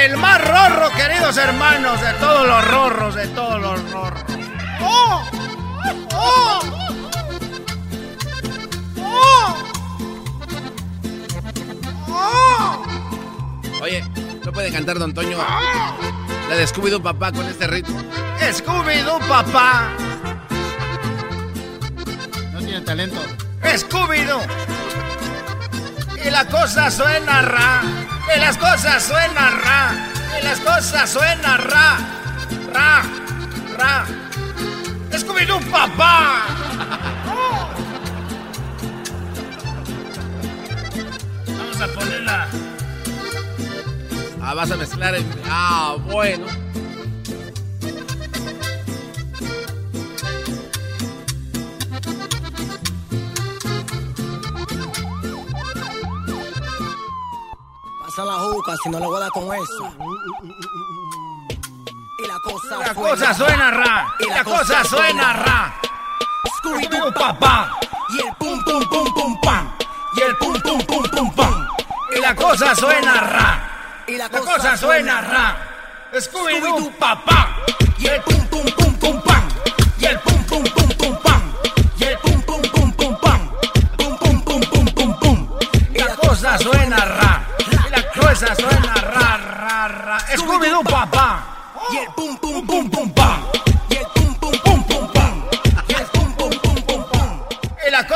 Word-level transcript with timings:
El 0.00 0.16
más 0.16 0.40
rorro, 0.40 0.90
queridos 0.96 1.36
hermanos, 1.36 2.00
de 2.00 2.12
todos 2.14 2.46
los 2.46 2.68
rorros, 2.68 3.14
de 3.14 3.26
todos 3.28 3.60
los 3.60 3.92
rorros. 3.92 4.24
¡Oh! 4.80 5.22
¡Oh! 6.14 6.60
¡Oh! 8.96 9.54
¡Oh! 12.08 12.82
Oye, 13.82 14.02
¿no 14.42 14.52
puede 14.52 14.72
cantar 14.72 14.98
Don 14.98 15.12
Toño 15.12 15.36
la 16.48 16.56
de 16.56 16.66
Scooby-Doo 16.66 17.02
papá 17.02 17.30
con 17.30 17.44
este 17.44 17.66
ritmo? 17.66 18.02
Scooby-Doo 18.40 19.18
papá. 19.28 19.90
No 22.54 22.60
tiene 22.60 22.80
talento. 22.80 23.20
Scooby-Doo. 23.62 24.40
Y 26.24 26.30
la 26.30 26.46
cosa 26.46 26.90
suena 26.90 27.42
ra. 27.42 28.09
Y 28.34 28.38
las 28.38 28.56
cosas 28.56 29.02
suenan 29.02 29.60
ra. 29.62 29.92
Y 30.38 30.44
las 30.44 30.60
cosas 30.60 31.10
suenan 31.10 31.58
ra. 31.58 31.98
Ra. 32.72 33.02
Ra. 33.76 34.06
Scooby-Doo 35.10 35.60
papá. 35.70 36.46
Vamos 41.46 41.80
a 41.80 41.86
ponerla. 41.88 42.46
Ah, 44.42 44.54
vas 44.54 44.70
a 44.70 44.76
mezclar 44.76 45.14
el... 45.14 45.24
Ah, 45.48 45.96
bueno. 46.04 46.69
La 58.24 58.34
juca 58.34 58.74
si 58.82 58.90
no 58.90 58.98
le 59.00 59.06
voy 59.06 59.16
a 59.16 59.20
dar 59.20 59.30
con 59.30 59.44
eso. 59.54 59.94
Y 62.18 62.26
la 62.26 62.38
cosa 62.40 62.78
La 62.78 62.94
cosa 62.94 63.34
suena 63.34 63.70
ra. 63.70 64.14
Y 64.20 64.28
la 64.28 64.44
cosa 64.44 64.84
suena 64.84 65.32
ra. 65.32 65.74
Scooby-Doo 66.58 67.12
papá. 67.14 67.70
Y 68.10 68.26
el 68.26 68.34
pum 68.36 68.62
pum 68.64 68.84
pum 68.90 69.14
pum 69.14 69.40
pam. 69.40 69.72
Y 70.16 70.20
el 70.20 70.36
pum 70.36 70.60
pum 70.60 70.80
pum 70.82 71.02
pum 71.10 71.34
pam. 71.34 71.68
Y 72.14 72.20
la 72.20 72.34
cosa 72.34 72.74
suena 72.74 73.20
ra. 73.20 74.04
Y 74.06 74.16
la 74.16 74.28
La 74.28 74.38
cosa 74.40 74.76
suena 74.76 75.20
ra. 75.22 75.56
Scooby-Doo 76.12 76.92
papá. 76.98 77.56
Y 77.98 78.06
el 78.06 78.20
pum 78.22 78.46
pum 78.48 78.64
pum 78.64 78.79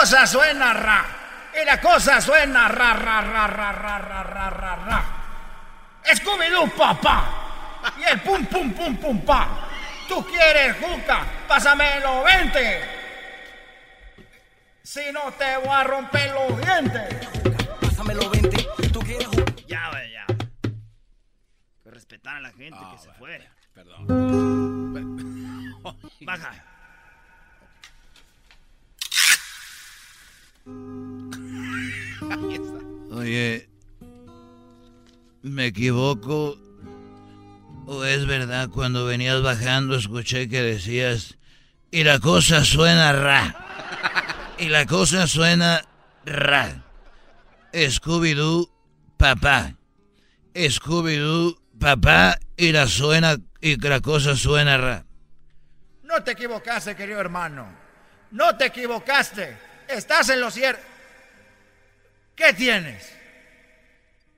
cosa 0.00 0.26
suena 0.26 0.72
ra. 0.72 1.04
Y 1.60 1.64
la 1.66 1.78
cosa 1.80 2.20
suena 2.22 2.68
ra 2.68 2.94
ra 2.94 3.20
ra 3.20 3.46
ra 3.46 3.70
ra 3.72 3.98
ra 3.98 4.22
ra 4.22 4.50
ra 4.50 4.76
ra. 4.76 5.04
Scooby-Doo 6.14 6.70
papá. 6.74 7.24
Y 7.98 8.04
el 8.04 8.20
pum 8.20 8.46
pum 8.46 8.72
pum 8.72 8.96
pum 8.96 9.20
pa. 9.24 9.68
Tú 10.08 10.24
quieres 10.26 10.76
juca, 10.78 11.20
pásamelo 11.46 12.22
20. 12.24 13.00
Si 14.82 15.12
no 15.12 15.30
te 15.32 15.56
voy 15.58 15.68
a 15.68 15.84
romper 15.84 16.32
los 16.32 16.58
dientes. 16.60 17.28
Pásamelo 17.80 18.30
20. 18.30 18.88
¿Tú 18.92 19.00
quieres 19.00 19.26
jugar? 19.28 19.54
Ya, 19.66 19.90
güey, 19.90 20.12
ya. 20.12 20.24
Respetar 21.84 22.36
a 22.36 22.40
la 22.40 22.52
gente 22.52 22.78
Ah, 22.80 22.90
que 22.92 22.98
se 22.98 23.10
bueno, 23.18 23.18
fue. 23.18 23.50
Perdón. 23.74 24.06
Baja. 26.22 26.69
¿Me 35.42 35.66
equivoco? 35.66 36.58
¿O 37.86 38.04
es 38.04 38.26
verdad 38.26 38.68
cuando 38.68 39.04
venías 39.04 39.42
bajando 39.42 39.96
escuché 39.96 40.48
que 40.48 40.62
decías, 40.62 41.38
y 41.90 42.04
la 42.04 42.20
cosa 42.20 42.64
suena 42.64 43.12
ra? 43.12 44.54
Y 44.58 44.68
la 44.68 44.86
cosa 44.86 45.26
suena 45.26 45.82
ra. 46.24 46.84
Scooby-Doo, 47.72 48.70
papá. 49.16 49.74
Scooby-Doo, 50.54 51.58
papá, 51.78 52.38
y 52.56 52.72
la 52.72 52.86
suena, 52.86 53.36
y 53.60 53.76
la 53.76 54.00
cosa 54.00 54.36
suena 54.36 54.76
ra. 54.76 55.04
No 56.04 56.22
te 56.22 56.32
equivocaste, 56.32 56.94
querido 56.94 57.20
hermano. 57.20 57.66
No 58.32 58.56
te 58.56 58.66
equivocaste. 58.66 59.56
Estás 59.88 60.28
en 60.28 60.40
lo 60.40 60.50
cierto. 60.50 60.82
¿Qué 62.36 62.52
tienes? 62.52 63.12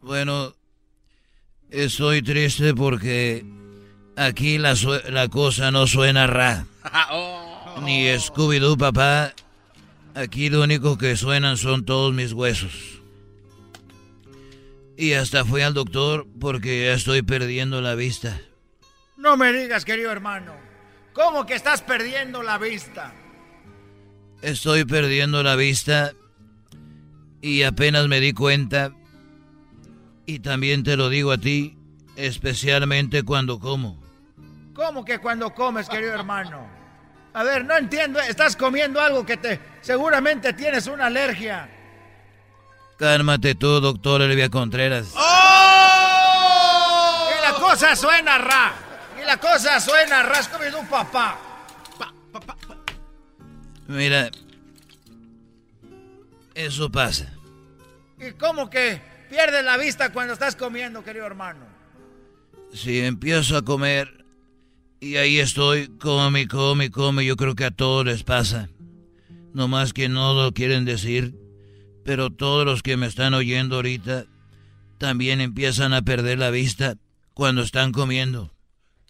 Bueno, 0.00 0.54
estoy 1.74 2.22
triste 2.22 2.74
porque 2.74 3.44
aquí 4.16 4.58
la, 4.58 4.74
la 5.08 5.28
cosa 5.28 5.70
no 5.70 5.86
suena 5.86 6.26
ra. 6.26 6.66
Oh. 7.10 7.80
Ni 7.82 8.06
Scooby-Doo, 8.06 8.76
papá. 8.76 9.34
Aquí 10.14 10.48
lo 10.48 10.62
único 10.62 10.96
que 10.96 11.16
suenan 11.16 11.56
son 11.56 11.84
todos 11.84 12.14
mis 12.14 12.32
huesos. 12.32 13.00
Y 14.96 15.14
hasta 15.14 15.44
fui 15.44 15.62
al 15.62 15.74
doctor 15.74 16.26
porque 16.40 16.84
ya 16.84 16.92
estoy 16.92 17.22
perdiendo 17.22 17.80
la 17.80 17.96
vista. 17.96 18.40
No 19.16 19.36
me 19.36 19.52
digas, 19.52 19.84
querido 19.84 20.12
hermano. 20.12 20.52
¿Cómo 21.14 21.46
que 21.46 21.54
estás 21.54 21.82
perdiendo 21.82 22.42
la 22.42 22.58
vista? 22.58 23.12
Estoy 24.42 24.84
perdiendo 24.84 25.42
la 25.42 25.56
vista 25.56 26.12
y 27.40 27.62
apenas 27.62 28.06
me 28.08 28.20
di 28.20 28.32
cuenta. 28.32 28.92
Y 30.26 30.38
también 30.40 30.82
te 30.84 30.96
lo 30.96 31.08
digo 31.08 31.32
a 31.32 31.38
ti, 31.38 31.76
especialmente 32.16 33.22
cuando 33.22 33.58
como. 33.60 34.02
¿Cómo 34.74 35.04
que 35.04 35.18
cuando 35.18 35.54
comes, 35.54 35.88
querido 35.88 36.14
hermano? 36.14 36.66
A 37.32 37.42
ver, 37.42 37.64
no 37.64 37.76
entiendo. 37.76 38.20
Estás 38.20 38.56
comiendo 38.56 39.00
algo 39.00 39.26
que 39.26 39.36
te 39.36 39.60
seguramente 39.82 40.52
tienes 40.52 40.86
una 40.86 41.06
alergia. 41.06 41.68
Cálmate 42.96 43.54
tú, 43.54 43.80
doctor 43.80 44.22
Elvia 44.22 44.48
Contreras. 44.48 45.12
¡Oh! 45.16 45.20
Y 47.36 47.42
la 47.42 47.54
cosa 47.54 47.96
suena 47.96 48.38
ra. 48.38 48.72
Y 49.20 49.26
la 49.26 49.36
cosa 49.38 49.80
suena 49.80 50.22
ra. 50.22 50.42
Scooby-Doo, 50.42 50.88
papá. 50.88 51.38
Mira, 53.88 54.30
eso 56.54 56.90
pasa. 56.90 57.32
¿Y 58.18 58.32
cómo 58.32 58.70
que 58.70 59.02
pierdes 59.28 59.64
la 59.64 59.76
vista 59.76 60.12
cuando 60.12 60.32
estás 60.32 60.56
comiendo, 60.56 61.04
querido 61.04 61.26
hermano? 61.26 61.66
Si 62.72 63.00
empiezo 63.00 63.56
a 63.56 63.62
comer 63.62 64.24
y 65.00 65.16
ahí 65.16 65.38
estoy, 65.38 65.88
come, 65.98 66.48
come, 66.48 66.90
come, 66.90 67.24
yo 67.24 67.36
creo 67.36 67.54
que 67.54 67.66
a 67.66 67.70
todos 67.70 68.06
les 68.06 68.22
pasa. 68.22 68.68
No 69.52 69.68
más 69.68 69.92
que 69.92 70.08
no 70.08 70.34
lo 70.34 70.52
quieren 70.52 70.84
decir, 70.84 71.34
pero 72.04 72.30
todos 72.30 72.64
los 72.64 72.82
que 72.82 72.96
me 72.96 73.06
están 73.06 73.34
oyendo 73.34 73.76
ahorita 73.76 74.24
también 74.98 75.40
empiezan 75.40 75.92
a 75.92 76.02
perder 76.02 76.38
la 76.38 76.50
vista 76.50 76.94
cuando 77.34 77.62
están 77.62 77.92
comiendo. 77.92 78.50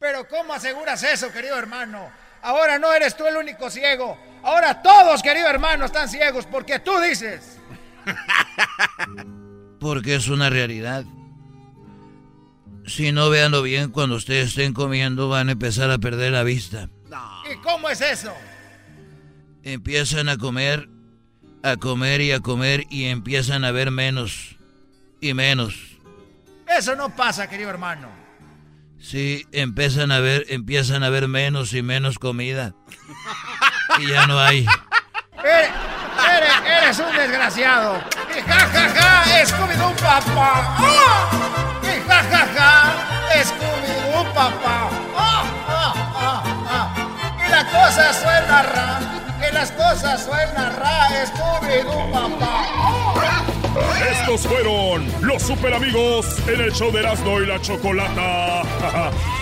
Pero 0.00 0.26
¿cómo 0.28 0.52
aseguras 0.52 1.02
eso, 1.02 1.30
querido 1.30 1.56
hermano? 1.56 2.10
Ahora 2.42 2.78
no 2.78 2.92
eres 2.92 3.16
tú 3.16 3.26
el 3.26 3.36
único 3.36 3.70
ciego. 3.70 4.18
Ahora 4.42 4.82
todos, 4.82 5.22
querido 5.22 5.46
hermano, 5.48 5.84
están 5.84 6.08
ciegos 6.08 6.46
porque 6.46 6.80
tú 6.80 6.98
dices. 7.00 7.58
Porque 9.82 10.14
es 10.14 10.28
una 10.28 10.48
realidad. 10.48 11.04
Si 12.86 13.10
no 13.10 13.30
veanlo 13.30 13.62
bien, 13.62 13.90
cuando 13.90 14.14
ustedes 14.14 14.50
estén 14.50 14.74
comiendo 14.74 15.28
van 15.28 15.48
a 15.48 15.52
empezar 15.52 15.90
a 15.90 15.98
perder 15.98 16.30
la 16.30 16.44
vista. 16.44 16.88
¿Y 17.52 17.56
cómo 17.62 17.88
es 17.88 18.00
eso? 18.00 18.32
Empiezan 19.64 20.28
a 20.28 20.38
comer, 20.38 20.88
a 21.64 21.76
comer 21.76 22.20
y 22.20 22.30
a 22.30 22.38
comer 22.38 22.86
y 22.90 23.06
empiezan 23.06 23.64
a 23.64 23.72
ver 23.72 23.90
menos 23.90 24.56
y 25.20 25.34
menos. 25.34 25.74
Eso 26.68 26.94
no 26.94 27.16
pasa, 27.16 27.48
querido 27.48 27.68
hermano. 27.68 28.08
Sí, 29.00 29.48
empiezan 29.50 30.12
a 30.12 30.20
ver, 30.20 30.46
empiezan 30.48 31.02
a 31.02 31.10
ver 31.10 31.26
menos 31.26 31.74
y 31.74 31.82
menos 31.82 32.20
comida. 32.20 32.74
Y 33.98 34.08
ya 34.08 34.26
no 34.26 34.38
hay. 34.38 34.64
Eres, 35.44 35.70
eres, 36.34 36.82
eres 36.82 36.98
un 36.98 37.14
desgraciado. 37.14 38.02
Ja, 38.40 38.68
ja, 38.72 38.84
ja, 38.94 39.46
Scooby-Doo, 39.46 39.92
papá. 40.00 40.78
Y 41.82 42.08
ja, 42.08 42.22
ja, 42.30 42.46
ja, 42.56 43.44
Scooby-Doo, 43.44 44.24
papá. 44.34 44.88
¡Ah, 45.16 45.44
ah, 45.68 45.94
ah, 46.16 46.42
ah! 46.70 46.86
Y 47.44 47.50
la 47.50 47.64
cosa 47.66 48.12
suena 48.14 48.62
ra. 48.62 49.00
Y 49.46 49.54
las 49.54 49.70
cosas 49.72 50.24
suenan 50.24 50.76
ra, 50.76 51.08
Scooby-Doo, 51.26 52.12
papá. 52.12 52.66
¡Ah! 53.16 53.42
Estos 54.10 54.46
fueron 54.46 55.10
los 55.20 55.42
super 55.42 55.74
amigos 55.74 56.26
en 56.46 56.60
el 56.60 56.72
show 56.72 56.90
de 56.90 57.00
Erasmo 57.00 57.40
y 57.40 57.46
la 57.46 57.60
Chocolata. 57.60 58.62